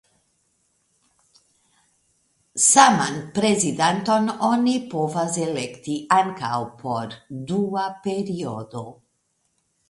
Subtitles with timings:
[2.67, 7.15] Saman prezidanton oni povas elekti ankaŭ por
[7.53, 8.85] dua periodo.